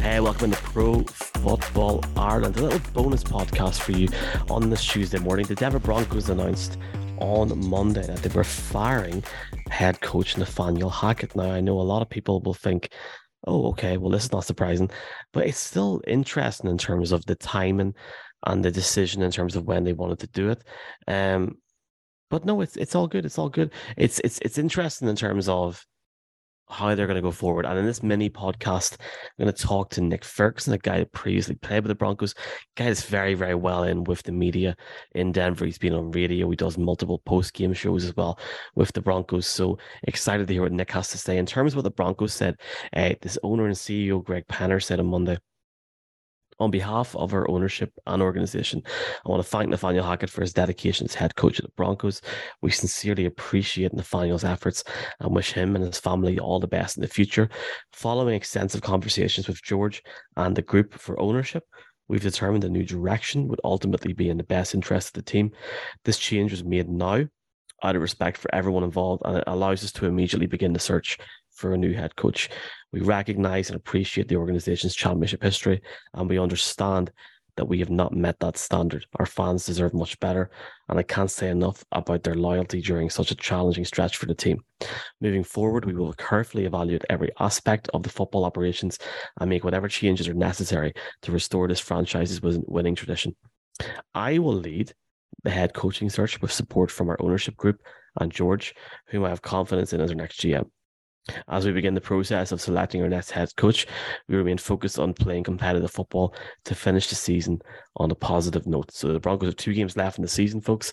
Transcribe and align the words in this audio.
Hey, 0.00 0.20
welcome 0.20 0.50
to 0.50 0.56
Pro 0.56 1.02
Football 1.02 2.04
Ireland, 2.16 2.56
a 2.56 2.62
little 2.62 2.92
bonus 2.92 3.22
podcast 3.22 3.80
for 3.80 3.92
you 3.92 4.08
on 4.48 4.70
this 4.70 4.84
Tuesday 4.84 5.18
morning. 5.18 5.46
The 5.46 5.54
Denver 5.54 5.78
Broncos 5.78 6.30
announced 6.30 6.78
on 7.18 7.68
Monday 7.68 8.06
that 8.06 8.22
they 8.22 8.34
were 8.34 8.44
firing 8.44 9.22
head 9.70 10.00
coach 10.00 10.36
Nathaniel 10.36 10.90
Hackett. 10.90 11.34
Now, 11.36 11.50
I 11.50 11.60
know 11.60 11.80
a 11.80 11.82
lot 11.82 12.02
of 12.02 12.08
people 12.08 12.40
will 12.40 12.54
think, 12.54 12.92
oh, 13.46 13.68
okay, 13.68 13.96
well, 13.96 14.10
this 14.10 14.24
is 14.24 14.32
not 14.32 14.44
surprising, 14.44 14.90
but 15.32 15.46
it's 15.46 15.58
still 15.58 16.00
interesting 16.06 16.70
in 16.70 16.78
terms 16.78 17.12
of 17.12 17.24
the 17.26 17.34
timing 17.34 17.94
and 18.46 18.64
the 18.64 18.70
decision 18.70 19.22
in 19.22 19.30
terms 19.30 19.56
of 19.56 19.64
when 19.64 19.84
they 19.84 19.92
wanted 19.92 20.20
to 20.20 20.28
do 20.28 20.50
it. 20.50 20.62
Um, 21.08 21.58
but 22.30 22.44
no, 22.44 22.60
it's 22.60 22.76
it's 22.76 22.94
all 22.94 23.06
good. 23.06 23.24
It's 23.24 23.38
all 23.38 23.48
good. 23.48 23.72
It's 23.96 24.20
it's 24.24 24.38
it's 24.40 24.58
interesting 24.58 25.08
in 25.08 25.16
terms 25.16 25.48
of 25.48 25.84
how 26.68 26.94
they're 26.94 27.06
going 27.06 27.16
to 27.16 27.22
go 27.22 27.30
forward. 27.30 27.66
And 27.66 27.78
in 27.78 27.86
this 27.86 28.02
mini 28.02 28.28
podcast, 28.28 28.96
I'm 29.00 29.44
going 29.44 29.54
to 29.54 29.62
talk 29.62 29.90
to 29.90 30.00
Nick 30.00 30.24
Ferguson, 30.24 30.72
a 30.72 30.78
guy 30.78 30.98
that 30.98 31.12
previously 31.12 31.54
played 31.56 31.82
with 31.82 31.88
the 31.88 31.94
Broncos, 31.94 32.34
guy 32.76 32.86
that's 32.86 33.04
very, 33.04 33.34
very 33.34 33.54
well 33.54 33.84
in 33.84 34.04
with 34.04 34.22
the 34.22 34.32
media 34.32 34.76
in 35.12 35.32
Denver. 35.32 35.64
He's 35.64 35.78
been 35.78 35.94
on 35.94 36.10
radio. 36.10 36.50
He 36.50 36.56
does 36.56 36.78
multiple 36.78 37.20
post 37.24 37.54
game 37.54 37.72
shows 37.72 38.04
as 38.04 38.16
well 38.16 38.38
with 38.74 38.92
the 38.92 39.02
Broncos. 39.02 39.46
So 39.46 39.78
excited 40.04 40.46
to 40.46 40.52
hear 40.52 40.62
what 40.62 40.72
Nick 40.72 40.90
has 40.92 41.08
to 41.08 41.18
say. 41.18 41.38
In 41.38 41.46
terms 41.46 41.72
of 41.72 41.76
what 41.76 41.84
the 41.84 41.90
Broncos 41.90 42.34
said, 42.34 42.56
uh, 42.94 43.14
this 43.20 43.38
owner 43.42 43.66
and 43.66 43.74
CEO, 43.74 44.22
Greg 44.22 44.46
Penner, 44.48 44.82
said 44.82 45.00
on 45.00 45.06
Monday 45.06 45.38
on 46.58 46.70
behalf 46.70 47.14
of 47.16 47.34
our 47.34 47.48
ownership 47.50 47.92
and 48.06 48.22
organization, 48.22 48.82
I 49.24 49.28
want 49.28 49.42
to 49.42 49.48
thank 49.48 49.68
Nathaniel 49.68 50.04
Hackett 50.04 50.30
for 50.30 50.40
his 50.40 50.52
dedication 50.52 51.06
as 51.06 51.14
head 51.14 51.34
coach 51.36 51.58
of 51.58 51.64
the 51.64 51.72
Broncos. 51.76 52.22
We 52.62 52.70
sincerely 52.70 53.26
appreciate 53.26 53.92
Nathaniel's 53.92 54.44
efforts 54.44 54.84
and 55.20 55.34
wish 55.34 55.52
him 55.52 55.76
and 55.76 55.84
his 55.84 55.98
family 55.98 56.38
all 56.38 56.60
the 56.60 56.66
best 56.66 56.96
in 56.96 57.02
the 57.02 57.08
future. 57.08 57.48
Following 57.92 58.34
extensive 58.34 58.82
conversations 58.82 59.48
with 59.48 59.62
George 59.62 60.02
and 60.36 60.56
the 60.56 60.62
group 60.62 60.94
for 60.94 61.20
ownership, 61.20 61.64
we've 62.08 62.22
determined 62.22 62.64
a 62.64 62.68
new 62.68 62.84
direction 62.84 63.48
would 63.48 63.60
ultimately 63.64 64.12
be 64.12 64.28
in 64.28 64.36
the 64.36 64.44
best 64.44 64.74
interest 64.74 65.08
of 65.08 65.24
the 65.24 65.30
team. 65.30 65.50
This 66.04 66.18
change 66.18 66.52
was 66.52 66.64
made 66.64 66.88
now 66.88 67.24
out 67.82 67.96
of 67.96 68.02
respect 68.02 68.38
for 68.38 68.54
everyone 68.54 68.84
involved, 68.84 69.22
and 69.24 69.38
it 69.38 69.44
allows 69.46 69.84
us 69.84 69.92
to 69.92 70.06
immediately 70.06 70.46
begin 70.46 70.72
the 70.72 70.78
search 70.78 71.18
for 71.56 71.72
a 71.72 71.78
new 71.78 71.92
head 71.92 72.14
coach. 72.16 72.48
We 72.92 73.00
recognize 73.00 73.68
and 73.68 73.76
appreciate 73.76 74.28
the 74.28 74.36
organization's 74.36 74.94
championship 74.94 75.42
history, 75.42 75.82
and 76.14 76.28
we 76.28 76.38
understand 76.38 77.10
that 77.56 77.64
we 77.64 77.78
have 77.78 77.90
not 77.90 78.12
met 78.12 78.38
that 78.40 78.58
standard. 78.58 79.06
Our 79.18 79.26
fans 79.26 79.66
deserve 79.66 79.94
much 79.94 80.20
better, 80.20 80.50
and 80.88 80.98
I 80.98 81.02
can't 81.02 81.30
say 81.30 81.48
enough 81.48 81.84
about 81.92 82.22
their 82.22 82.34
loyalty 82.34 82.80
during 82.80 83.10
such 83.10 83.30
a 83.30 83.34
challenging 83.34 83.84
stretch 83.84 84.18
for 84.18 84.26
the 84.26 84.34
team. 84.34 84.62
Moving 85.20 85.42
forward, 85.42 85.86
we 85.86 85.94
will 85.94 86.12
carefully 86.12 86.66
evaluate 86.66 87.04
every 87.08 87.30
aspect 87.40 87.88
of 87.94 88.02
the 88.02 88.10
football 88.10 88.44
operations 88.44 88.98
and 89.40 89.48
make 89.48 89.64
whatever 89.64 89.88
changes 89.88 90.28
are 90.28 90.34
necessary 90.34 90.92
to 91.22 91.32
restore 91.32 91.66
this 91.66 91.80
franchise's 91.80 92.40
winning 92.42 92.94
tradition. 92.94 93.34
I 94.14 94.38
will 94.38 94.54
lead 94.54 94.92
the 95.42 95.50
head 95.50 95.74
coaching 95.74 96.10
search 96.10 96.40
with 96.40 96.52
support 96.52 96.90
from 96.90 97.08
our 97.08 97.16
ownership 97.20 97.56
group 97.56 97.80
and 98.20 98.32
George, 98.32 98.74
whom 99.08 99.24
I 99.24 99.28
have 99.28 99.42
confidence 99.42 99.92
in 99.92 100.00
as 100.00 100.10
our 100.10 100.16
next 100.16 100.40
GM. 100.40 100.70
As 101.48 101.66
we 101.66 101.72
begin 101.72 101.94
the 101.94 102.00
process 102.00 102.52
of 102.52 102.60
selecting 102.60 103.02
our 103.02 103.08
next 103.08 103.30
head 103.30 103.54
coach, 103.56 103.86
we 104.28 104.36
remain 104.36 104.58
focused 104.58 104.98
on 104.98 105.14
playing 105.14 105.44
competitive 105.44 105.90
football 105.90 106.34
to 106.64 106.74
finish 106.74 107.08
the 107.08 107.14
season 107.14 107.60
on 107.96 108.10
a 108.10 108.14
positive 108.14 108.66
note. 108.66 108.92
So 108.92 109.12
the 109.12 109.20
Broncos 109.20 109.48
have 109.48 109.56
two 109.56 109.74
games 109.74 109.96
left 109.96 110.18
in 110.18 110.22
the 110.22 110.28
season, 110.28 110.60
folks. 110.60 110.92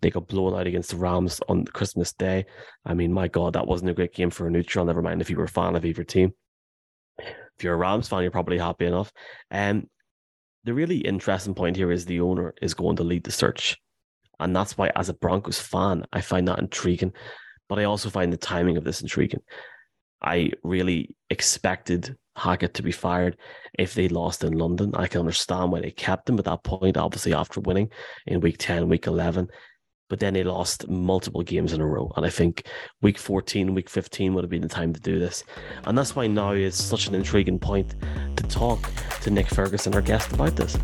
They 0.00 0.10
got 0.10 0.28
blown 0.28 0.58
out 0.58 0.66
against 0.66 0.90
the 0.90 0.96
Rams 0.96 1.40
on 1.48 1.64
Christmas 1.64 2.12
Day. 2.12 2.46
I 2.84 2.94
mean, 2.94 3.12
my 3.12 3.28
God, 3.28 3.52
that 3.54 3.66
wasn't 3.66 3.90
a 3.90 3.94
great 3.94 4.14
game 4.14 4.30
for 4.30 4.46
a 4.46 4.50
neutral. 4.50 4.84
Never 4.84 5.02
mind 5.02 5.20
if 5.20 5.30
you 5.30 5.36
were 5.36 5.44
a 5.44 5.48
fan 5.48 5.74
of 5.74 5.84
either 5.84 6.04
team. 6.04 6.32
If 7.18 7.64
you're 7.64 7.74
a 7.74 7.78
Rams 7.78 8.08
fan, 8.08 8.22
you're 8.22 8.30
probably 8.30 8.58
happy 8.58 8.86
enough. 8.86 9.12
And 9.50 9.82
um, 9.82 9.90
the 10.64 10.74
really 10.74 10.98
interesting 10.98 11.54
point 11.54 11.76
here 11.76 11.90
is 11.90 12.04
the 12.04 12.20
owner 12.20 12.54
is 12.62 12.74
going 12.74 12.96
to 12.96 13.04
lead 13.04 13.24
the 13.24 13.32
search. 13.32 13.76
And 14.38 14.54
that's 14.54 14.78
why, 14.78 14.92
as 14.94 15.08
a 15.08 15.14
Broncos 15.14 15.60
fan, 15.60 16.04
I 16.12 16.20
find 16.20 16.46
that 16.46 16.60
intriguing 16.60 17.12
but 17.68 17.78
I 17.78 17.84
also 17.84 18.10
find 18.10 18.32
the 18.32 18.36
timing 18.36 18.76
of 18.76 18.84
this 18.84 19.00
intriguing. 19.00 19.40
I 20.22 20.50
really 20.62 21.14
expected 21.30 22.16
Hackett 22.36 22.74
to 22.74 22.82
be 22.82 22.92
fired 22.92 23.36
if 23.78 23.94
they 23.94 24.08
lost 24.08 24.44
in 24.44 24.52
London. 24.52 24.92
I 24.94 25.06
can 25.06 25.20
understand 25.20 25.72
why 25.72 25.80
they 25.80 25.90
kept 25.90 26.28
him 26.28 26.38
at 26.38 26.44
that 26.46 26.64
point, 26.64 26.96
obviously 26.96 27.34
after 27.34 27.60
winning 27.60 27.90
in 28.26 28.40
week 28.40 28.56
10, 28.58 28.88
week 28.88 29.06
11. 29.06 29.48
But 30.08 30.20
then 30.20 30.32
they 30.32 30.42
lost 30.42 30.88
multiple 30.88 31.42
games 31.42 31.74
in 31.74 31.82
a 31.82 31.86
row. 31.86 32.10
And 32.16 32.24
I 32.24 32.30
think 32.30 32.66
week 33.02 33.18
14, 33.18 33.74
week 33.74 33.90
15 33.90 34.32
would 34.32 34.42
have 34.42 34.50
been 34.50 34.62
the 34.62 34.68
time 34.68 34.94
to 34.94 35.00
do 35.00 35.18
this. 35.18 35.44
And 35.84 35.98
that's 35.98 36.16
why 36.16 36.26
now 36.26 36.52
is 36.52 36.82
such 36.82 37.08
an 37.08 37.14
intriguing 37.14 37.58
point 37.58 37.94
to 38.36 38.42
talk 38.44 38.90
to 39.22 39.30
Nick 39.30 39.48
Ferguson, 39.48 39.94
our 39.94 40.00
guest, 40.00 40.32
about 40.32 40.56
this. 40.56 40.78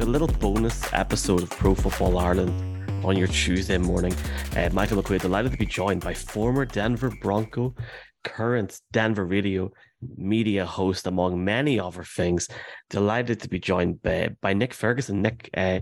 A 0.00 0.06
little 0.06 0.28
bonus 0.28 0.90
episode 0.92 1.42
of 1.42 1.50
Pro 1.50 1.74
Football 1.74 2.18
Ireland 2.18 2.73
on 3.04 3.16
your 3.16 3.28
Tuesday 3.28 3.78
morning. 3.78 4.14
Uh, 4.56 4.70
Michael 4.72 5.02
McQuaid, 5.02 5.20
delighted 5.20 5.52
to 5.52 5.58
be 5.58 5.66
joined 5.66 6.00
by 6.00 6.14
former 6.14 6.64
Denver 6.64 7.12
Bronco, 7.20 7.74
current 8.22 8.80
Denver 8.92 9.26
radio 9.26 9.70
media 10.16 10.64
host, 10.64 11.06
among 11.06 11.44
many 11.44 11.78
other 11.78 12.02
things. 12.02 12.48
Delighted 12.88 13.40
to 13.40 13.48
be 13.48 13.58
joined 13.58 14.02
by, 14.02 14.30
by 14.40 14.54
Nick 14.54 14.72
Ferguson. 14.72 15.20
Nick, 15.20 15.50
uh, 15.56 15.80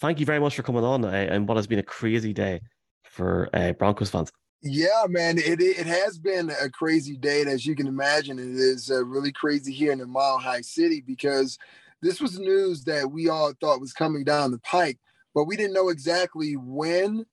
thank 0.00 0.18
you 0.18 0.26
very 0.26 0.40
much 0.40 0.56
for 0.56 0.62
coming 0.62 0.84
on 0.84 1.04
uh, 1.04 1.08
and 1.08 1.46
what 1.48 1.56
has 1.56 1.66
been 1.66 1.78
a 1.78 1.84
crazy 1.84 2.32
day 2.32 2.60
for 3.04 3.48
uh, 3.54 3.72
Broncos 3.72 4.10
fans. 4.10 4.32
Yeah, 4.66 5.04
man, 5.08 5.36
it 5.36 5.60
it 5.60 5.86
has 5.86 6.18
been 6.18 6.50
a 6.50 6.70
crazy 6.70 7.18
day, 7.18 7.42
and 7.42 7.50
as 7.50 7.66
you 7.66 7.76
can 7.76 7.86
imagine, 7.86 8.38
it 8.38 8.46
is 8.46 8.90
uh, 8.90 9.04
really 9.04 9.30
crazy 9.30 9.74
here 9.74 9.92
in 9.92 9.98
the 9.98 10.06
Mile 10.06 10.38
High 10.38 10.62
City 10.62 11.04
because 11.06 11.58
this 12.00 12.18
was 12.18 12.38
news 12.38 12.82
that 12.84 13.10
we 13.10 13.28
all 13.28 13.52
thought 13.60 13.80
was 13.80 13.92
coming 13.92 14.24
down 14.24 14.50
the 14.50 14.58
pike 14.60 14.98
but 15.34 15.44
we 15.44 15.56
didn't 15.56 15.74
know 15.74 15.88
exactly 15.88 16.54
when 16.56 17.26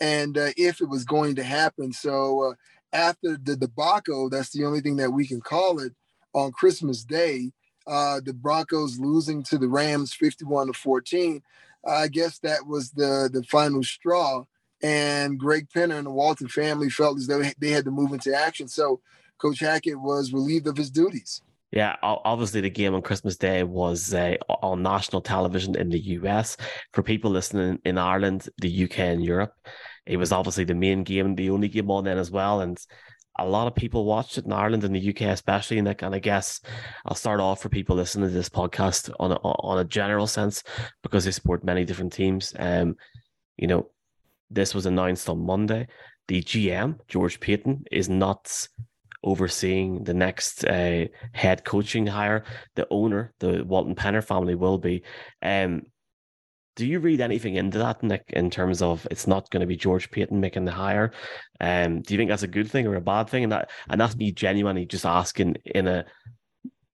and 0.00 0.36
uh, 0.36 0.50
if 0.56 0.80
it 0.80 0.88
was 0.88 1.04
going 1.04 1.36
to 1.36 1.42
happen. 1.42 1.92
So 1.92 2.50
uh, 2.50 2.54
after 2.92 3.36
the 3.36 3.56
debacle, 3.56 4.28
that's 4.28 4.50
the 4.50 4.64
only 4.64 4.80
thing 4.80 4.96
that 4.96 5.10
we 5.10 5.26
can 5.26 5.40
call 5.40 5.80
it 5.80 5.92
on 6.34 6.52
Christmas 6.52 7.04
Day. 7.04 7.50
Uh, 7.86 8.20
the 8.24 8.34
Broncos 8.34 8.98
losing 8.98 9.42
to 9.44 9.58
the 9.58 9.68
Rams 9.68 10.12
51 10.12 10.68
to 10.68 10.72
14. 10.72 11.42
I 11.86 12.08
guess 12.08 12.38
that 12.40 12.66
was 12.66 12.90
the 12.90 13.30
the 13.32 13.44
final 13.44 13.82
straw. 13.82 14.44
And 14.82 15.38
Greg 15.38 15.68
Penner 15.74 15.96
and 15.96 16.06
the 16.06 16.10
Walton 16.10 16.48
family 16.48 16.90
felt 16.90 17.16
as 17.16 17.26
though 17.26 17.42
they 17.58 17.70
had 17.70 17.84
to 17.84 17.90
move 17.90 18.12
into 18.12 18.34
action. 18.34 18.68
So 18.68 19.00
Coach 19.38 19.60
Hackett 19.60 20.00
was 20.00 20.32
relieved 20.32 20.66
of 20.66 20.76
his 20.76 20.90
duties. 20.90 21.42
Yeah, 21.72 21.96
obviously 22.02 22.60
the 22.60 22.70
game 22.70 22.94
on 22.94 23.02
Christmas 23.02 23.36
Day 23.36 23.64
was 23.64 24.14
uh, 24.14 24.36
on 24.48 24.82
national 24.82 25.20
television 25.20 25.76
in 25.76 25.88
the 25.88 25.98
US. 25.98 26.56
For 26.92 27.02
people 27.02 27.30
listening 27.30 27.80
in 27.84 27.98
Ireland, 27.98 28.48
the 28.58 28.84
UK, 28.84 29.00
and 29.00 29.24
Europe, 29.24 29.52
it 30.06 30.16
was 30.16 30.32
obviously 30.32 30.64
the 30.64 30.74
main 30.74 31.02
game, 31.02 31.34
the 31.34 31.50
only 31.50 31.68
game 31.68 31.90
on 31.90 32.04
then 32.04 32.18
as 32.18 32.30
well. 32.30 32.60
And 32.60 32.78
a 33.38 33.46
lot 33.46 33.66
of 33.66 33.74
people 33.74 34.04
watched 34.04 34.38
it 34.38 34.46
in 34.46 34.52
Ireland 34.52 34.84
and 34.84 34.94
the 34.94 35.10
UK, 35.10 35.22
especially. 35.22 35.78
And, 35.78 35.88
and 35.88 36.14
I 36.14 36.18
guess 36.20 36.60
I'll 37.04 37.16
start 37.16 37.40
off 37.40 37.60
for 37.60 37.68
people 37.68 37.96
listening 37.96 38.28
to 38.28 38.34
this 38.34 38.48
podcast 38.48 39.12
on 39.18 39.32
a, 39.32 39.36
on 39.36 39.78
a 39.80 39.84
general 39.84 40.26
sense 40.26 40.62
because 41.02 41.24
they 41.24 41.30
support 41.32 41.64
many 41.64 41.84
different 41.84 42.12
teams. 42.12 42.54
Um, 42.58 42.96
you 43.56 43.66
know, 43.66 43.90
this 44.50 44.74
was 44.74 44.86
announced 44.86 45.28
on 45.28 45.44
Monday. 45.44 45.88
The 46.28 46.42
GM 46.42 46.98
George 47.08 47.40
Paton 47.40 47.84
is 47.90 48.08
not 48.08 48.68
overseeing 49.24 50.04
the 50.04 50.14
next 50.14 50.64
uh, 50.64 51.06
head 51.32 51.64
coaching 51.64 52.06
hire. 52.06 52.44
The 52.74 52.86
owner, 52.90 53.32
the 53.40 53.64
Walton 53.64 53.94
Penner 53.94 54.24
family, 54.24 54.54
will 54.54 54.78
be. 54.78 55.02
Um, 55.42 55.82
do 56.76 56.86
you 56.86 57.00
read 57.00 57.22
anything 57.22 57.54
into 57.54 57.78
that, 57.78 58.02
Nick, 58.02 58.24
in 58.28 58.50
terms 58.50 58.82
of 58.82 59.06
it's 59.10 59.26
not 59.26 59.48
going 59.50 59.62
to 59.62 59.66
be 59.66 59.76
George 59.76 60.10
Paton 60.10 60.40
making 60.40 60.66
the 60.66 60.72
hire? 60.72 61.12
Um, 61.58 62.02
do 62.02 62.12
you 62.12 62.18
think 62.18 62.28
that's 62.28 62.42
a 62.42 62.48
good 62.48 62.70
thing 62.70 62.86
or 62.86 62.94
a 62.96 63.00
bad 63.00 63.30
thing? 63.30 63.44
And 63.44 63.52
that 63.52 63.70
and 63.88 64.00
that's 64.00 64.14
me 64.16 64.30
genuinely 64.30 64.84
just 64.84 65.06
asking 65.06 65.56
in 65.64 65.88
a 65.88 66.04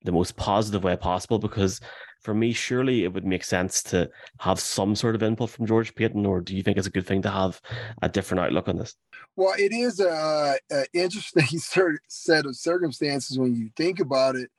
the 0.05 0.13
most 0.13 0.37
positive 0.37 0.85
way 0.85 0.97
possible 0.97 1.39
because 1.39 1.81
for 2.23 2.35
me, 2.35 2.53
surely 2.53 3.05
it 3.05 3.13
would 3.13 3.27
make 3.27 3.45
sense 3.45 3.83
to 3.85 4.11
have 4.41 4.61
some 4.61 4.95
sort 4.95 5.15
of 5.15 5.23
input 5.23 5.51
from 5.51 5.67
George 5.67 5.95
Paton, 5.95 6.25
or 6.25 6.41
do 6.41 6.57
you 6.57 6.63
think 6.63 6.79
it's 6.79 6.87
a 6.87 6.91
good 6.91 7.07
thing 7.07 7.23
to 7.23 7.31
have 7.31 7.61
a 8.03 8.09
different 8.09 8.45
outlook 8.45 8.69
on 8.69 8.79
this? 8.79 8.95
Well, 9.37 9.55
it 9.59 9.73
is 9.73 10.01
a, 10.01 10.57
a 10.71 10.85
interesting 10.93 11.59
set 12.09 12.47
of 12.47 12.57
circumstances 12.57 13.39
when 13.39 13.55
you 13.55 13.71
think 13.77 14.01
about 14.01 14.37
it. 14.37 14.51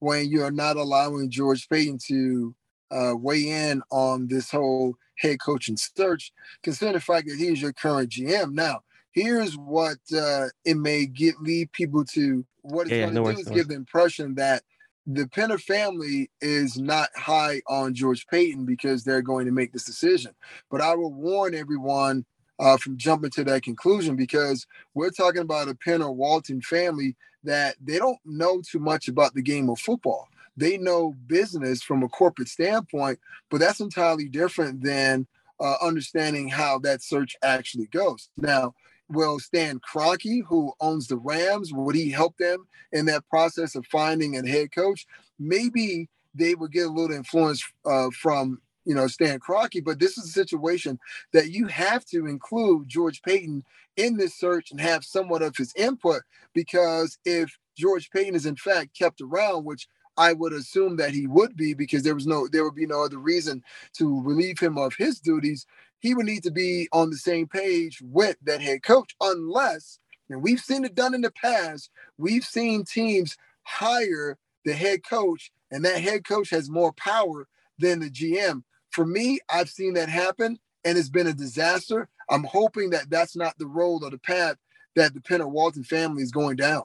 When 0.00 0.28
you 0.28 0.42
are 0.42 0.50
not 0.50 0.76
allowing 0.76 1.30
George 1.30 1.68
Paton 1.68 1.96
to 2.08 2.54
uh, 2.90 3.14
weigh 3.16 3.48
in 3.48 3.82
on 3.90 4.26
this 4.26 4.50
whole 4.50 4.96
head 5.16 5.40
coaching 5.40 5.76
search, 5.76 6.32
considering 6.62 6.94
the 6.94 7.00
fact 7.00 7.28
that 7.28 7.38
he's 7.38 7.62
your 7.62 7.72
current 7.72 8.10
GM. 8.10 8.52
Now, 8.52 8.80
here's 9.12 9.56
what 9.56 9.98
uh, 10.14 10.46
it 10.64 10.76
may 10.76 11.06
get 11.06 11.40
lead 11.40 11.70
people 11.72 12.04
to 12.06 12.44
what 12.62 12.82
it's 12.82 12.92
yeah, 12.92 13.02
going 13.02 13.14
to 13.14 13.20
no 13.20 13.32
do 13.32 13.38
is 13.38 13.48
no 13.48 13.54
give 13.54 13.68
the 13.68 13.74
impression 13.74 14.34
that 14.34 14.62
the 15.06 15.24
Penner 15.24 15.60
family 15.60 16.30
is 16.40 16.78
not 16.78 17.08
high 17.16 17.60
on 17.66 17.94
George 17.94 18.26
Paton 18.28 18.64
because 18.64 19.02
they're 19.02 19.22
going 19.22 19.46
to 19.46 19.52
make 19.52 19.72
this 19.72 19.84
decision. 19.84 20.32
But 20.70 20.80
I 20.80 20.94
will 20.94 21.12
warn 21.12 21.54
everyone 21.54 22.24
uh, 22.58 22.76
from 22.76 22.96
jumping 22.96 23.30
to 23.30 23.44
that 23.44 23.62
conclusion 23.62 24.14
because 24.14 24.66
we're 24.94 25.10
talking 25.10 25.42
about 25.42 25.68
a 25.68 25.74
Penner 25.74 26.14
Walton 26.14 26.60
family 26.60 27.16
that 27.44 27.74
they 27.82 27.98
don't 27.98 28.18
know 28.24 28.62
too 28.62 28.78
much 28.78 29.08
about 29.08 29.34
the 29.34 29.42
game 29.42 29.68
of 29.68 29.80
football. 29.80 30.28
They 30.56 30.78
know 30.78 31.14
business 31.26 31.82
from 31.82 32.02
a 32.02 32.08
corporate 32.08 32.48
standpoint, 32.48 33.18
but 33.50 33.58
that's 33.58 33.80
entirely 33.80 34.28
different 34.28 34.82
than 34.82 35.26
uh, 35.58 35.76
understanding 35.82 36.48
how 36.48 36.78
that 36.80 37.02
search 37.02 37.36
actually 37.42 37.86
goes. 37.86 38.28
Now, 38.36 38.74
will 39.12 39.38
Stan 39.38 39.80
Kroenke, 39.80 40.42
who 40.46 40.72
owns 40.80 41.08
the 41.08 41.16
Rams, 41.16 41.72
would 41.72 41.94
he 41.94 42.10
help 42.10 42.36
them 42.38 42.66
in 42.92 43.06
that 43.06 43.28
process 43.28 43.74
of 43.74 43.86
finding 43.86 44.36
a 44.36 44.46
head 44.46 44.72
coach? 44.72 45.06
Maybe 45.38 46.08
they 46.34 46.54
would 46.54 46.72
get 46.72 46.86
a 46.86 46.90
little 46.90 47.14
influence 47.16 47.62
uh, 47.84 48.08
from 48.10 48.60
you 48.84 48.94
know 48.94 49.06
Stan 49.06 49.38
Kroenke, 49.38 49.84
but 49.84 49.98
this 49.98 50.18
is 50.18 50.24
a 50.24 50.32
situation 50.32 50.98
that 51.32 51.50
you 51.50 51.66
have 51.66 52.04
to 52.06 52.26
include 52.26 52.88
George 52.88 53.22
Paton 53.22 53.64
in 53.96 54.16
this 54.16 54.34
search 54.34 54.70
and 54.70 54.80
have 54.80 55.04
somewhat 55.04 55.42
of 55.42 55.56
his 55.56 55.74
input 55.76 56.22
because 56.54 57.18
if 57.24 57.56
George 57.76 58.10
Paton 58.10 58.34
is 58.34 58.46
in 58.46 58.56
fact 58.56 58.98
kept 58.98 59.20
around, 59.20 59.64
which 59.64 59.88
I 60.16 60.32
would 60.32 60.52
assume 60.52 60.96
that 60.96 61.12
he 61.12 61.26
would 61.26 61.56
be 61.56 61.74
because 61.74 62.02
there 62.02 62.14
was 62.14 62.26
no 62.26 62.48
there 62.48 62.64
would 62.64 62.74
be 62.74 62.86
no 62.86 63.02
other 63.04 63.18
reason 63.18 63.62
to 63.94 64.22
relieve 64.22 64.58
him 64.58 64.78
of 64.78 64.94
his 64.94 65.20
duties. 65.20 65.66
He 66.02 66.14
would 66.14 66.26
need 66.26 66.42
to 66.42 66.50
be 66.50 66.88
on 66.92 67.10
the 67.10 67.16
same 67.16 67.46
page 67.46 68.02
with 68.02 68.36
that 68.42 68.60
head 68.60 68.82
coach, 68.82 69.14
unless, 69.20 70.00
and 70.28 70.42
we've 70.42 70.60
seen 70.60 70.84
it 70.84 70.96
done 70.96 71.14
in 71.14 71.20
the 71.20 71.30
past, 71.30 71.90
we've 72.18 72.44
seen 72.44 72.84
teams 72.84 73.36
hire 73.62 74.36
the 74.64 74.74
head 74.74 75.04
coach, 75.08 75.52
and 75.70 75.84
that 75.84 76.02
head 76.02 76.24
coach 76.24 76.50
has 76.50 76.68
more 76.68 76.92
power 76.94 77.46
than 77.78 78.00
the 78.00 78.10
GM. 78.10 78.64
For 78.90 79.06
me, 79.06 79.38
I've 79.48 79.70
seen 79.70 79.94
that 79.94 80.08
happen, 80.08 80.58
and 80.84 80.98
it's 80.98 81.08
been 81.08 81.28
a 81.28 81.32
disaster. 81.32 82.08
I'm 82.28 82.44
hoping 82.44 82.90
that 82.90 83.08
that's 83.08 83.36
not 83.36 83.56
the 83.58 83.68
road 83.68 84.02
or 84.02 84.10
the 84.10 84.18
path 84.18 84.56
that 84.96 85.14
the 85.14 85.20
Penn 85.20 85.48
Walton 85.52 85.84
family 85.84 86.24
is 86.24 86.32
going 86.32 86.56
down. 86.56 86.82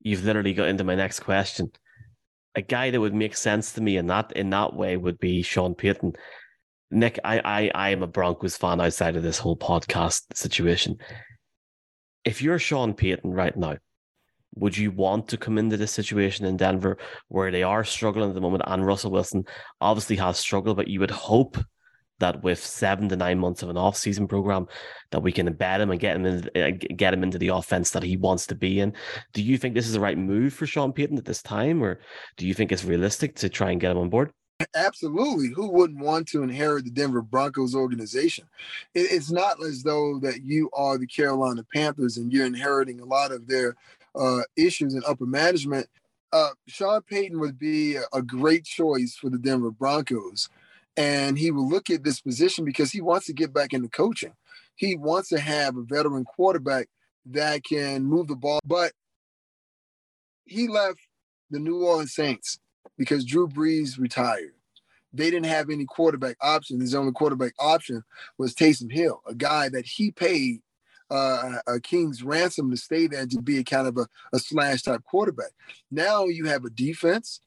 You've 0.00 0.24
literally 0.24 0.54
got 0.54 0.68
into 0.68 0.84
my 0.84 0.94
next 0.94 1.20
question 1.20 1.72
a 2.54 2.62
guy 2.62 2.90
that 2.90 3.00
would 3.00 3.14
make 3.14 3.36
sense 3.36 3.72
to 3.72 3.80
me 3.80 3.96
in 3.96 4.06
that 4.08 4.32
in 4.32 4.50
that 4.50 4.74
way 4.74 4.96
would 4.96 5.18
be 5.18 5.42
Sean 5.42 5.74
Payton. 5.74 6.14
Nick, 6.90 7.18
I 7.24 7.40
I 7.44 7.70
I 7.74 7.90
am 7.90 8.02
a 8.02 8.06
Broncos 8.06 8.56
fan 8.56 8.80
outside 8.80 9.16
of 9.16 9.22
this 9.22 9.38
whole 9.38 9.56
podcast 9.56 10.22
situation. 10.34 10.98
If 12.24 12.42
you're 12.42 12.58
Sean 12.58 12.94
Payton 12.94 13.30
right 13.30 13.56
now, 13.56 13.76
would 14.56 14.76
you 14.76 14.90
want 14.90 15.28
to 15.28 15.36
come 15.36 15.58
into 15.58 15.76
this 15.76 15.92
situation 15.92 16.44
in 16.44 16.56
Denver 16.56 16.98
where 17.28 17.50
they 17.50 17.62
are 17.62 17.84
struggling 17.84 18.28
at 18.28 18.34
the 18.34 18.40
moment 18.40 18.64
and 18.66 18.84
Russell 18.84 19.12
Wilson 19.12 19.44
obviously 19.80 20.16
has 20.16 20.38
struggled, 20.38 20.76
but 20.76 20.88
you 20.88 21.00
would 21.00 21.10
hope 21.10 21.56
that 22.18 22.42
with 22.42 22.62
seven 22.64 23.08
to 23.08 23.16
nine 23.16 23.38
months 23.38 23.62
of 23.62 23.70
an 23.70 23.78
off-season 23.78 24.28
program, 24.28 24.66
that 25.10 25.22
we 25.22 25.32
can 25.32 25.48
embed 25.48 25.80
him 25.80 25.90
and 25.90 26.00
get 26.00 26.16
him 26.16 26.26
in, 26.26 26.50
uh, 26.54 26.70
get 26.94 27.14
him 27.14 27.22
into 27.22 27.38
the 27.38 27.48
offense 27.48 27.90
that 27.90 28.02
he 28.02 28.16
wants 28.16 28.46
to 28.48 28.54
be 28.54 28.80
in. 28.80 28.92
Do 29.32 29.42
you 29.42 29.56
think 29.56 29.74
this 29.74 29.86
is 29.86 29.94
the 29.94 30.00
right 30.00 30.18
move 30.18 30.52
for 30.52 30.66
Sean 30.66 30.92
Payton 30.92 31.16
at 31.16 31.24
this 31.24 31.40
time, 31.42 31.82
or 31.82 32.00
do 32.36 32.46
you 32.46 32.52
think 32.52 32.72
it's 32.72 32.84
realistic 32.84 33.36
to 33.36 33.48
try 33.48 33.70
and 33.70 33.80
get 33.80 33.92
him 33.92 33.98
on 33.98 34.10
board? 34.10 34.32
Absolutely. 34.74 35.48
Who 35.48 35.68
wouldn't 35.68 36.00
want 36.00 36.28
to 36.28 36.42
inherit 36.42 36.84
the 36.84 36.90
Denver 36.90 37.22
Broncos 37.22 37.74
organization? 37.74 38.46
It's 38.94 39.30
not 39.30 39.62
as 39.64 39.82
though 39.82 40.18
that 40.20 40.42
you 40.42 40.70
are 40.74 40.98
the 40.98 41.06
Carolina 41.06 41.64
Panthers 41.72 42.16
and 42.16 42.32
you're 42.32 42.46
inheriting 42.46 43.00
a 43.00 43.04
lot 43.04 43.32
of 43.32 43.46
their 43.46 43.76
uh, 44.14 44.40
issues 44.56 44.94
in 44.94 45.02
upper 45.06 45.26
management. 45.26 45.86
Uh, 46.32 46.50
Sean 46.68 47.02
Payton 47.02 47.40
would 47.40 47.58
be 47.58 47.96
a 48.12 48.22
great 48.22 48.64
choice 48.64 49.16
for 49.16 49.30
the 49.30 49.38
Denver 49.38 49.70
Broncos 49.70 50.48
and 50.96 51.38
he 51.38 51.50
will 51.50 51.68
look 51.68 51.90
at 51.90 52.04
this 52.04 52.20
position 52.20 52.64
because 52.64 52.92
he 52.92 53.00
wants 53.00 53.26
to 53.26 53.32
get 53.32 53.54
back 53.54 53.72
into 53.72 53.88
coaching. 53.88 54.32
He 54.74 54.96
wants 54.96 55.28
to 55.30 55.40
have 55.40 55.76
a 55.76 55.82
veteran 55.82 56.24
quarterback 56.24 56.88
that 57.26 57.64
can 57.64 58.04
move 58.04 58.28
the 58.28 58.36
ball. 58.36 58.60
But 58.64 58.92
he 60.44 60.68
left 60.68 60.98
the 61.50 61.58
New 61.58 61.84
Orleans 61.84 62.14
Saints 62.14 62.58
because 62.96 63.24
Drew 63.24 63.48
Brees 63.48 63.98
retired. 63.98 64.52
They 65.12 65.30
didn't 65.30 65.46
have 65.46 65.70
any 65.70 65.86
quarterback 65.86 66.36
option. 66.40 66.80
His 66.80 66.94
only 66.94 67.12
quarterback 67.12 67.52
option 67.58 68.04
was 68.38 68.54
Taysom 68.54 68.92
Hill, 68.92 69.22
a 69.26 69.34
guy 69.34 69.68
that 69.70 69.84
he 69.84 70.12
paid 70.12 70.60
uh, 71.10 71.58
a 71.66 71.80
king's 71.80 72.22
ransom 72.22 72.70
to 72.70 72.76
stay 72.76 73.08
there 73.08 73.22
and 73.22 73.30
to 73.32 73.42
be 73.42 73.58
a 73.58 73.64
kind 73.64 73.88
of 73.88 73.96
a, 73.96 74.06
a 74.32 74.38
slash 74.38 74.82
type 74.82 75.02
quarterback. 75.04 75.50
Now 75.90 76.26
you 76.26 76.46
have 76.46 76.64
a 76.64 76.70
defense. 76.70 77.40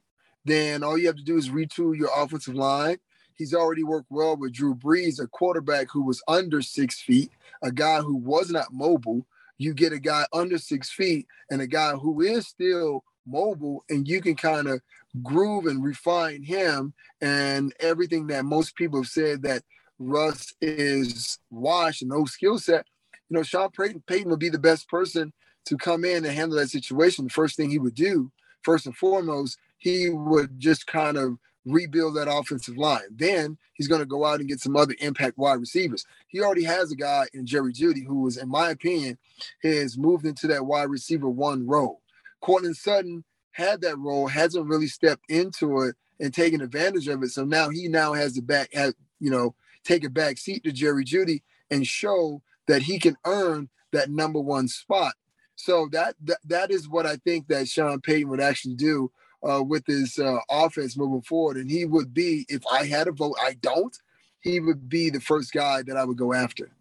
Then 0.44 0.84
all 0.84 0.98
you 0.98 1.08
have 1.08 1.16
to 1.16 1.24
do 1.24 1.38
is 1.38 1.50
retool 1.50 1.98
your 1.98 2.10
offensive 2.18 2.56
line 2.56 2.98
He's 3.36 3.54
already 3.54 3.84
worked 3.84 4.12
well 4.12 4.38
with 4.38 4.54
Drew 4.54 4.76
Brees, 4.76 5.22
a 5.22 5.28
quarterback 5.28 5.88
who 5.92 6.04
was 6.04 6.22
under 6.28 6.62
six 6.62 7.02
feet, 7.02 7.32
a 7.62 7.72
guy 7.72 8.02
who 8.02 8.16
was 8.16 8.52
not 8.52 8.74
mobile. 8.74 9.26
You 9.58 9.74
get 9.74 9.94
a 9.94 10.00
guy 10.00 10.26
under 10.34 10.58
six 10.58 10.90
feet 10.90 11.28
and 11.50 11.62
a 11.62 11.68
guy 11.68 11.92
who 11.94 12.22
is 12.22 12.48
still 12.48 13.04
mobile, 13.26 13.84
and 13.90 14.08
you 14.08 14.22
can 14.22 14.36
kind 14.36 14.68
of 14.68 14.82
groove 15.22 15.66
and 15.66 15.84
refine 15.84 16.44
him. 16.44 16.94
And 17.22 17.74
everything 17.80 18.28
that 18.28 18.46
most 18.46 18.76
people 18.76 19.00
have 19.00 19.08
said 19.08 19.44
that 19.44 19.64
Russ 20.00 20.54
is 20.62 21.40
washed 21.50 22.02
and 22.02 22.12
no 22.12 22.26
skill 22.26 22.58
set, 22.58 22.86
you 23.30 23.38
know, 23.38 23.44
Sean 23.44 23.70
Payton, 23.72 24.04
Payton 24.08 24.30
would 24.30 24.40
be 24.40 24.50
the 24.50 24.60
best 24.60 24.90
person 24.90 25.34
to 25.66 25.78
come 25.78 26.04
in 26.04 26.26
and 26.26 26.34
handle 26.34 26.58
that 26.58 26.70
situation. 26.70 27.26
The 27.26 27.30
first 27.30 27.56
thing 27.56 27.70
he 27.70 27.80
would 27.80 27.96
do, 27.96 28.32
first 28.64 28.86
and 28.86 28.96
foremost, 28.96 29.58
he 29.78 30.10
would 30.10 30.60
just 30.60 30.88
kind 30.88 31.18
of 31.18 31.38
rebuild 31.66 32.16
that 32.16 32.32
offensive 32.32 32.78
line. 32.78 33.02
Then 33.10 33.58
he's 33.74 33.88
going 33.88 34.02
to 34.02 34.06
go 34.06 34.26
out 34.26 34.40
and 34.40 34.50
get 34.50 34.60
some 34.60 34.76
other 34.76 34.96
impact 35.00 35.38
wide 35.38 35.60
receivers. 35.60 36.06
He 36.28 36.42
already 36.42 36.64
has 36.64 36.92
a 36.92 36.96
guy 36.96 37.28
in 37.34 37.46
Jerry 37.46 37.72
Jeudy 37.74 38.06
who 38.06 38.22
was, 38.22 38.38
in 38.38 38.50
my 38.50 38.70
opinion, 38.70 39.18
has 39.64 39.98
moved 39.98 40.26
into 40.26 40.48
that 40.48 40.66
wide 40.66 40.90
receiver 40.90 41.30
one 41.30 41.66
role. 41.66 42.02
Courtland 42.44 42.76
Sutton 42.76 43.24
had 43.52 43.82
that 43.82 43.98
role, 43.98 44.28
hasn't 44.28 44.68
really 44.68 44.88
stepped 44.88 45.24
into 45.30 45.82
it 45.82 45.96
and 46.20 46.34
taken 46.34 46.62
advantage 46.62 47.08
of 47.08 47.24
it. 47.24 47.30
So 47.30 47.46
now 47.46 47.70
he 47.70 47.88
now 47.88 48.14
has 48.14 48.34
the 48.34 48.42
back, 48.42 48.74
has, 48.74 48.94
you 49.20 49.32
know, 49.32 49.56
take 49.84 50.04
a 50.04 50.10
back 50.10 50.38
seat 50.38 50.64
to 50.66 50.72
Jerry 50.72 51.06
Jeudy 51.06 51.42
and 51.72 51.88
show 51.88 52.42
that 52.68 52.82
he 52.84 53.00
can 53.00 53.16
earn 53.26 53.70
that 53.94 54.10
number 54.10 54.42
one 54.42 54.68
spot. 54.68 55.14
So 55.56 55.88
that, 55.92 56.16
that 56.24 56.40
that 56.46 56.72
is 56.72 56.90
what 56.90 57.06
I 57.06 57.16
think 57.18 57.48
that 57.48 57.70
Sean 57.70 58.02
Payton 58.02 58.30
would 58.30 58.42
actually 58.42 58.76
do 58.76 59.12
uh, 59.48 59.64
with 59.64 59.86
his 59.86 60.20
uh, 60.20 60.40
offense 60.50 60.98
moving 60.98 61.22
forward. 61.22 61.58
And 61.58 61.70
he 61.70 61.86
would 61.86 62.14
be, 62.14 62.46
if 62.50 62.64
I 62.72 62.86
had 62.86 63.08
a 63.08 63.12
vote, 63.12 63.36
I 63.42 63.56
don't, 63.62 63.96
he 64.42 64.60
would 64.60 64.90
be 64.90 65.10
the 65.10 65.22
first 65.22 65.54
guy 65.54 65.84
that 65.84 65.96
I 65.96 66.04
would 66.04 66.18
go 66.18 66.34
after. 66.34 66.72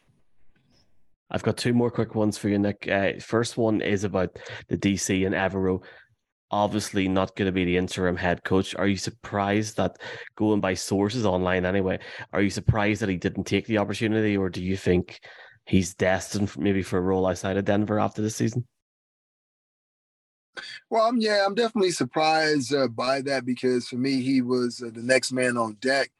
I've 1.32 1.42
got 1.42 1.56
two 1.56 1.72
more 1.72 1.90
quick 1.90 2.14
ones 2.14 2.36
for 2.36 2.50
you, 2.50 2.58
Nick. 2.58 2.86
Uh, 2.88 3.12
first 3.18 3.56
one 3.56 3.80
is 3.80 4.04
about 4.04 4.38
the 4.68 4.76
DC 4.76 5.26
and 5.26 5.34
Evero. 5.34 5.82
Obviously, 6.50 7.08
not 7.08 7.34
going 7.34 7.46
to 7.46 7.52
be 7.52 7.64
the 7.64 7.78
interim 7.78 8.16
head 8.16 8.44
coach. 8.44 8.74
Are 8.74 8.86
you 8.86 8.98
surprised 8.98 9.78
that 9.78 9.96
going 10.36 10.60
by 10.60 10.74
sources 10.74 11.24
online 11.24 11.64
anyway? 11.64 11.98
Are 12.34 12.42
you 12.42 12.50
surprised 12.50 13.00
that 13.00 13.08
he 13.08 13.16
didn't 13.16 13.44
take 13.44 13.66
the 13.66 13.78
opportunity, 13.78 14.36
or 14.36 14.50
do 14.50 14.62
you 14.62 14.76
think 14.76 15.20
he's 15.64 15.94
destined 15.94 16.54
maybe 16.58 16.82
for 16.82 16.98
a 16.98 17.02
role 17.02 17.26
outside 17.26 17.56
of 17.56 17.64
Denver 17.64 17.98
after 17.98 18.20
this 18.20 18.36
season? 18.36 18.66
Well, 20.90 21.06
I'm, 21.06 21.18
yeah, 21.18 21.44
I'm 21.46 21.54
definitely 21.54 21.92
surprised 21.92 22.74
uh, 22.74 22.88
by 22.88 23.22
that 23.22 23.44
because 23.44 23.88
for 23.88 23.96
me, 23.96 24.20
he 24.20 24.42
was 24.42 24.82
uh, 24.82 24.90
the 24.92 25.02
next 25.02 25.32
man 25.32 25.56
on 25.56 25.74
deck. 25.80 26.10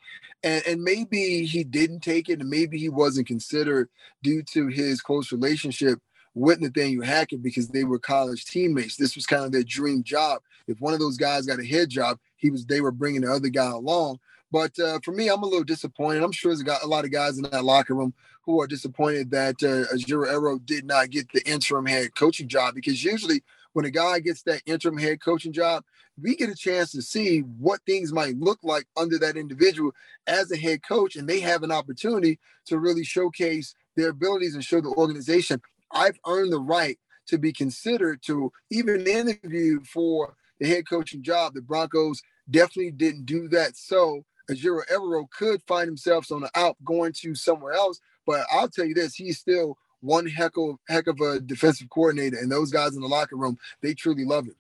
And, 0.43 0.63
and 0.67 0.83
maybe 0.83 1.45
he 1.45 1.63
didn't 1.63 2.01
take 2.01 2.29
it, 2.29 2.41
and 2.41 2.51
maybe 2.51 2.79
he 2.79 2.89
wasn't 2.89 3.29
considered 3.29 3.89
due 4.23 4.43
to 4.45 4.69
his 4.69 5.01
close 5.01 5.31
relationship 5.31 6.01
with 6.35 6.61
Nathaniel 6.61 7.05
Hackett 7.05 7.43
because 7.43 7.69
they 7.69 7.85
were 7.85 7.99
college 7.99 8.47
teammates. 8.47 8.97
This 8.97 9.15
was 9.15 9.27
kind 9.27 9.45
of 9.45 9.53
their 9.53 9.63
dream 9.63 10.03
job. 10.03 10.41
If 10.67 10.81
one 10.81 10.95
of 10.95 11.01
those 11.01 11.17
guys 11.17 11.47
got 11.47 11.61
a 11.61 11.67
head 11.67 11.91
job, 11.91 12.19
he 12.37 12.51
was 12.51 12.65
they 12.65 12.81
were 12.81 12.91
bringing 12.91 13.21
the 13.21 13.33
other 13.33 13.51
guy 13.51 13.71
along. 13.71 14.19
But 14.51 14.79
uh, 14.79 14.99
for 15.05 15.13
me, 15.13 15.29
I'm 15.29 15.43
a 15.43 15.47
little 15.47 15.65
disappointed. 15.65 16.23
I'm 16.23 16.33
sure 16.33 16.55
there's 16.55 16.83
a, 16.83 16.87
lot 16.87 17.05
of 17.05 17.13
guys 17.13 17.37
in 17.37 17.45
that 17.45 17.65
locker 17.65 17.95
room 17.95 18.13
who 18.43 18.61
are 18.61 18.67
disappointed 18.67 19.31
that 19.31 19.63
uh, 19.63 19.95
Ejiro 19.95 20.27
Evero 20.27 20.65
did 20.65 20.85
not 20.85 21.11
get 21.11 21.31
the 21.33 21.43
interim 21.49 21.87
head 21.87 22.15
coaching 22.15 22.49
job 22.49 22.75
because 22.75 23.05
usually– 23.05 23.45
when 23.73 23.85
a 23.85 23.91
guy 23.91 24.21
gets 24.21 24.43
that 24.43 24.63
interim 24.67 24.99
head 24.99 25.21
coaching 25.21 25.53
job, 25.53 25.85
we 26.21 26.37
get 26.37 26.51
a 26.51 26.55
chance 26.55 26.93
to 26.93 27.03
see 27.03 27.41
what 27.41 27.81
things 27.87 28.13
might 28.13 28.37
look 28.37 28.59
like 28.63 28.87
under 28.97 29.19
that 29.19 29.37
individual 29.37 29.93
as 30.27 30.51
a 30.51 30.57
head 30.57 30.81
coach, 30.87 31.17
and 31.17 31.29
they 31.29 31.41
have 31.41 31.63
an 31.63 31.73
opportunity 31.73 32.39
to 32.67 32.79
really 32.79 33.05
showcase 33.05 33.75
their 33.97 34.11
abilities 34.11 34.55
and 34.55 34.65
show 34.65 34.81
the 34.81 34.89
organization 34.89 35.61
I've 35.93 36.19
earned 36.27 36.53
the 36.53 36.59
right 36.59 36.99
to 37.27 37.39
be 37.39 37.53
considered 37.53 38.23
to 38.27 38.53
even 38.71 39.07
interview 39.07 39.81
for 39.85 40.35
the 40.59 40.67
head 40.67 40.89
coaching 40.89 41.23
job. 41.23 41.55
The 41.55 41.63
Broncos 41.63 42.23
definitely 42.51 42.93
didn't 42.93 43.27
do 43.27 43.49
that. 43.49 43.77
So 43.77 44.25
Ejiro 44.51 44.87
Evero 44.91 45.27
could 45.31 45.63
find 45.63 45.87
himself 45.87 46.31
on 46.33 46.41
the 46.41 46.51
out 46.55 46.77
going 46.85 47.13
to 47.21 47.35
somewhere 47.35 47.73
else. 47.73 48.01
But 48.27 48.47
I'll 48.51 48.69
tell 48.69 48.85
you 48.85 48.95
this, 48.95 49.15
he's 49.15 49.39
still 49.39 49.77
one 50.03 50.27
heck 50.27 50.57
of 50.59 50.77
heck 50.89 51.07
of 51.07 51.21
a 51.21 51.41
defensive 51.41 51.89
coordinator, 51.89 52.37
and 52.37 52.53
those 52.53 52.71
guys 52.71 52.95
in 52.95 53.01
the 53.01 53.09
locker 53.09 53.37
room, 53.37 53.57
they 53.81 53.95
truly 53.95 54.25
love 54.25 54.45
him. 54.45 54.57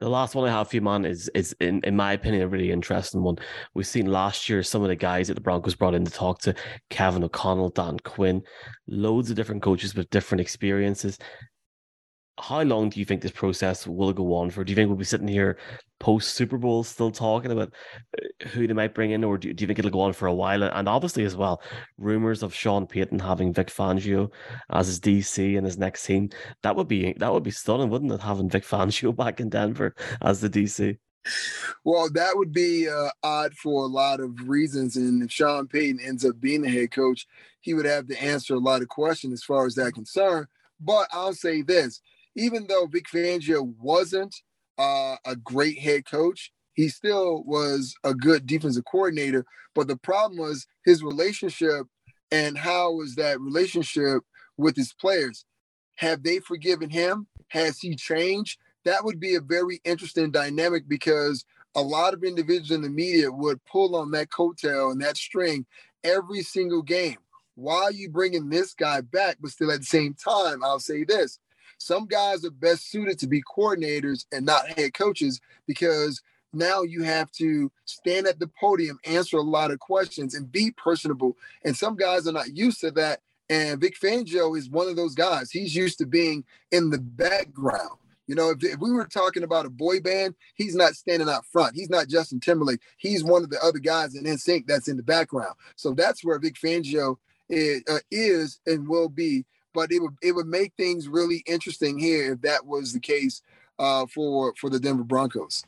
The 0.00 0.10
last 0.10 0.34
one 0.34 0.46
I 0.46 0.52
have 0.52 0.68
for 0.68 0.76
you, 0.76 0.82
man, 0.82 1.06
is 1.06 1.30
is 1.34 1.54
in, 1.60 1.80
in 1.84 1.96
my 1.96 2.12
opinion 2.12 2.42
a 2.42 2.48
really 2.48 2.70
interesting 2.70 3.22
one. 3.22 3.38
We've 3.72 3.86
seen 3.86 4.06
last 4.06 4.48
year 4.48 4.62
some 4.62 4.82
of 4.82 4.88
the 4.88 4.96
guys 4.96 5.28
that 5.28 5.34
the 5.34 5.40
Broncos 5.40 5.74
brought 5.74 5.94
in 5.94 6.04
to 6.04 6.10
talk 6.10 6.40
to 6.40 6.54
Kevin 6.90 7.24
O'Connell, 7.24 7.70
Dan 7.70 7.98
Quinn, 8.00 8.42
loads 8.88 9.30
of 9.30 9.36
different 9.36 9.62
coaches 9.62 9.94
with 9.94 10.10
different 10.10 10.40
experiences 10.40 11.18
how 12.38 12.62
long 12.62 12.90
do 12.90 12.98
you 12.98 13.06
think 13.06 13.22
this 13.22 13.30
process 13.30 13.86
will 13.86 14.12
go 14.12 14.34
on 14.34 14.50
for? 14.50 14.64
Do 14.64 14.70
you 14.70 14.76
think 14.76 14.88
we'll 14.88 14.98
be 14.98 15.04
sitting 15.04 15.28
here 15.28 15.58
post 15.98 16.34
Super 16.34 16.58
Bowl 16.58 16.84
still 16.84 17.10
talking 17.10 17.50
about 17.50 17.72
uh, 18.18 18.48
who 18.48 18.66
they 18.66 18.74
might 18.74 18.94
bring 18.94 19.12
in, 19.12 19.24
or 19.24 19.38
do, 19.38 19.52
do 19.52 19.62
you 19.62 19.66
think 19.66 19.78
it'll 19.78 19.90
go 19.90 20.02
on 20.02 20.12
for 20.12 20.26
a 20.26 20.34
while? 20.34 20.62
And 20.62 20.88
obviously, 20.88 21.24
as 21.24 21.36
well, 21.36 21.62
rumors 21.96 22.42
of 22.42 22.54
Sean 22.54 22.86
Payton 22.86 23.18
having 23.18 23.52
Vic 23.52 23.68
Fangio 23.68 24.30
as 24.70 24.86
his 24.86 25.00
DC 25.00 25.56
and 25.56 25.66
his 25.66 25.78
next 25.78 26.04
team 26.04 26.28
that 26.62 26.76
would 26.76 26.88
be 26.88 27.14
that 27.14 27.32
would 27.32 27.42
be 27.42 27.50
stunning, 27.50 27.88
wouldn't 27.88 28.12
it? 28.12 28.20
Having 28.20 28.50
Vic 28.50 28.64
Fangio 28.64 29.14
back 29.16 29.40
in 29.40 29.48
Denver 29.48 29.94
as 30.20 30.40
the 30.40 30.50
DC. 30.50 30.98
Well, 31.84 32.08
that 32.12 32.36
would 32.36 32.52
be 32.52 32.88
uh, 32.88 33.08
odd 33.22 33.54
for 33.54 33.84
a 33.84 33.88
lot 33.88 34.20
of 34.20 34.48
reasons. 34.48 34.96
And 34.96 35.22
if 35.22 35.32
Sean 35.32 35.66
Payton 35.66 36.00
ends 36.00 36.24
up 36.24 36.40
being 36.40 36.62
the 36.62 36.68
head 36.68 36.92
coach, 36.92 37.26
he 37.60 37.74
would 37.74 37.86
have 37.86 38.06
to 38.08 38.22
answer 38.22 38.54
a 38.54 38.60
lot 38.60 38.82
of 38.82 38.88
questions 38.88 39.32
as 39.32 39.42
far 39.42 39.66
as 39.66 39.74
that 39.74 39.94
concern. 39.94 40.46
But 40.80 41.08
I'll 41.12 41.34
say 41.34 41.62
this 41.62 42.00
even 42.36 42.66
though 42.66 42.86
Vic 42.86 43.06
Fangio 43.12 43.74
wasn't 43.80 44.34
uh, 44.78 45.16
a 45.24 45.34
great 45.36 45.78
head 45.78 46.04
coach, 46.04 46.52
he 46.74 46.88
still 46.88 47.42
was 47.44 47.94
a 48.04 48.14
good 48.14 48.46
defensive 48.46 48.84
coordinator. 48.84 49.44
But 49.74 49.88
the 49.88 49.96
problem 49.96 50.38
was 50.38 50.66
his 50.84 51.02
relationship 51.02 51.86
and 52.30 52.58
how 52.58 52.92
was 52.92 53.14
that 53.14 53.40
relationship 53.40 54.22
with 54.56 54.76
his 54.76 54.92
players? 54.92 55.44
Have 55.96 56.22
they 56.22 56.38
forgiven 56.40 56.90
him? 56.90 57.26
Has 57.48 57.78
he 57.78 57.96
changed? 57.96 58.58
That 58.84 59.04
would 59.04 59.18
be 59.18 59.34
a 59.34 59.40
very 59.40 59.80
interesting 59.84 60.30
dynamic 60.30 60.88
because 60.88 61.44
a 61.74 61.80
lot 61.82 62.14
of 62.14 62.22
individuals 62.22 62.70
in 62.70 62.82
the 62.82 62.90
media 62.90 63.30
would 63.30 63.64
pull 63.64 63.96
on 63.96 64.10
that 64.10 64.28
coattail 64.30 64.92
and 64.92 65.00
that 65.00 65.16
string 65.16 65.66
every 66.04 66.42
single 66.42 66.82
game. 66.82 67.16
Why 67.54 67.84
are 67.84 67.92
you 67.92 68.10
bringing 68.10 68.50
this 68.50 68.74
guy 68.74 69.00
back? 69.00 69.38
But 69.40 69.50
still, 69.50 69.72
at 69.72 69.80
the 69.80 69.86
same 69.86 70.14
time, 70.14 70.62
I'll 70.62 70.78
say 70.78 71.04
this 71.04 71.38
some 71.78 72.06
guys 72.06 72.44
are 72.44 72.50
best 72.50 72.90
suited 72.90 73.18
to 73.20 73.26
be 73.26 73.42
coordinators 73.42 74.26
and 74.32 74.46
not 74.46 74.68
head 74.68 74.94
coaches 74.94 75.40
because 75.66 76.22
now 76.52 76.82
you 76.82 77.02
have 77.02 77.30
to 77.32 77.70
stand 77.84 78.26
at 78.26 78.38
the 78.38 78.50
podium, 78.58 78.98
answer 79.04 79.36
a 79.36 79.42
lot 79.42 79.70
of 79.70 79.78
questions, 79.78 80.34
and 80.34 80.50
be 80.50 80.72
personable. 80.72 81.36
And 81.64 81.76
some 81.76 81.96
guys 81.96 82.26
are 82.26 82.32
not 82.32 82.56
used 82.56 82.80
to 82.80 82.90
that. 82.92 83.20
And 83.48 83.80
Vic 83.80 83.94
Fangio 84.00 84.56
is 84.58 84.70
one 84.70 84.88
of 84.88 84.96
those 84.96 85.14
guys. 85.14 85.50
He's 85.50 85.74
used 85.74 85.98
to 85.98 86.06
being 86.06 86.44
in 86.72 86.90
the 86.90 86.98
background. 86.98 87.98
You 88.26 88.34
know, 88.34 88.50
if, 88.50 88.64
if 88.64 88.80
we 88.80 88.90
were 88.90 89.06
talking 89.06 89.44
about 89.44 89.66
a 89.66 89.70
boy 89.70 90.00
band, 90.00 90.34
he's 90.54 90.74
not 90.74 90.94
standing 90.94 91.28
out 91.28 91.46
front. 91.46 91.76
He's 91.76 91.90
not 91.90 92.08
Justin 92.08 92.40
Timberlake. 92.40 92.80
He's 92.96 93.22
one 93.22 93.44
of 93.44 93.50
the 93.50 93.62
other 93.62 93.78
guys 93.78 94.16
in 94.16 94.24
NSYNC 94.24 94.66
that's 94.66 94.88
in 94.88 94.96
the 94.96 95.02
background. 95.02 95.54
So 95.76 95.92
that's 95.92 96.24
where 96.24 96.38
Vic 96.40 96.54
Fangio 96.54 97.16
is, 97.48 97.82
uh, 97.88 97.98
is 98.10 98.60
and 98.66 98.88
will 98.88 99.08
be 99.08 99.44
but 99.76 99.92
it 99.92 100.00
would 100.00 100.16
it 100.22 100.32
would 100.32 100.48
make 100.48 100.72
things 100.76 101.06
really 101.06 101.44
interesting 101.46 101.98
here 101.98 102.32
if 102.32 102.40
that 102.40 102.66
was 102.66 102.92
the 102.92 102.98
case 102.98 103.42
uh, 103.78 104.06
for 104.06 104.54
for 104.58 104.70
the 104.70 104.80
Denver 104.80 105.04
Broncos. 105.04 105.62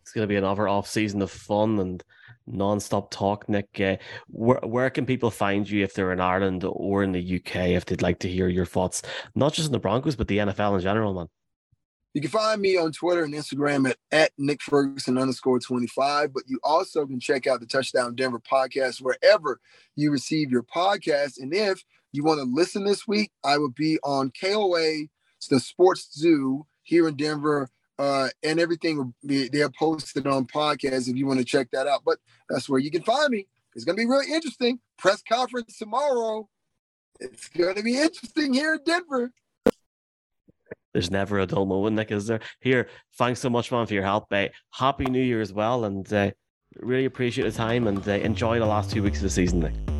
It's 0.00 0.12
going 0.12 0.22
to 0.22 0.32
be 0.32 0.36
another 0.36 0.68
off 0.68 0.86
season 0.86 1.20
of 1.20 1.30
fun 1.30 1.78
and 1.80 2.02
non-stop 2.46 3.10
talk. 3.10 3.48
Nick, 3.48 3.80
uh, 3.80 3.96
where 4.28 4.60
where 4.62 4.90
can 4.90 5.04
people 5.04 5.30
find 5.30 5.68
you 5.68 5.82
if 5.82 5.92
they're 5.92 6.12
in 6.12 6.20
Ireland 6.20 6.64
or 6.64 7.02
in 7.02 7.12
the 7.12 7.36
UK 7.36 7.56
if 7.70 7.84
they'd 7.84 8.02
like 8.02 8.20
to 8.20 8.28
hear 8.28 8.48
your 8.48 8.66
thoughts, 8.66 9.02
not 9.34 9.52
just 9.52 9.66
on 9.66 9.72
the 9.72 9.80
Broncos 9.80 10.16
but 10.16 10.28
the 10.28 10.38
NFL 10.38 10.76
in 10.76 10.80
general, 10.80 11.12
man? 11.12 11.28
You 12.16 12.22
can 12.22 12.30
find 12.30 12.62
me 12.62 12.78
on 12.78 12.92
Twitter 12.92 13.24
and 13.24 13.34
Instagram 13.34 13.90
at, 13.90 13.98
at 14.10 14.32
Nick 14.38 14.62
Ferguson 14.62 15.18
underscore 15.18 15.58
25, 15.60 16.32
but 16.32 16.44
you 16.46 16.58
also 16.64 17.04
can 17.04 17.20
check 17.20 17.46
out 17.46 17.60
the 17.60 17.66
Touchdown 17.66 18.14
Denver 18.14 18.40
podcast 18.40 19.02
wherever 19.02 19.60
you 19.96 20.10
receive 20.10 20.50
your 20.50 20.62
podcast. 20.62 21.38
And 21.38 21.52
if 21.52 21.84
you 22.12 22.24
want 22.24 22.40
to 22.40 22.44
listen 22.50 22.84
this 22.84 23.06
week, 23.06 23.32
I 23.44 23.58
will 23.58 23.68
be 23.68 23.98
on 24.02 24.32
KOA, 24.40 25.08
the 25.50 25.60
Sports 25.60 26.08
Zoo 26.14 26.64
here 26.84 27.06
in 27.06 27.16
Denver, 27.16 27.68
uh, 27.98 28.30
and 28.42 28.58
everything 28.58 28.96
will 28.96 29.12
be 29.26 29.50
there 29.50 29.68
posted 29.68 30.26
on 30.26 30.46
podcast 30.46 31.10
if 31.10 31.16
you 31.16 31.26
want 31.26 31.40
to 31.40 31.44
check 31.44 31.68
that 31.72 31.86
out. 31.86 32.00
But 32.06 32.16
that's 32.48 32.66
where 32.66 32.80
you 32.80 32.90
can 32.90 33.02
find 33.02 33.28
me. 33.28 33.46
It's 33.74 33.84
going 33.84 33.94
to 33.94 34.02
be 34.02 34.08
really 34.08 34.32
interesting. 34.32 34.80
Press 34.96 35.20
conference 35.20 35.76
tomorrow. 35.76 36.48
It's 37.20 37.48
going 37.48 37.74
to 37.74 37.82
be 37.82 37.98
interesting 37.98 38.54
here 38.54 38.72
in 38.72 38.80
Denver. 38.86 39.32
There's 40.96 41.10
never 41.10 41.40
a 41.40 41.46
dull 41.46 41.66
moment, 41.66 41.94
Nick, 41.94 42.10
is 42.10 42.26
there? 42.26 42.40
Here, 42.58 42.88
thanks 43.18 43.40
so 43.40 43.50
much, 43.50 43.70
man, 43.70 43.84
for 43.84 43.92
your 43.92 44.02
help. 44.02 44.24
Uh, 44.32 44.46
Happy 44.72 45.04
New 45.04 45.22
Year 45.22 45.42
as 45.42 45.52
well, 45.52 45.84
and 45.84 46.10
uh, 46.10 46.30
really 46.80 47.04
appreciate 47.04 47.44
the 47.44 47.52
time 47.52 47.86
and 47.86 48.08
uh, 48.08 48.12
enjoy 48.12 48.58
the 48.58 48.64
last 48.64 48.92
two 48.92 49.02
weeks 49.02 49.18
of 49.18 49.24
the 49.24 49.28
season, 49.28 49.60
Nick. 49.60 49.95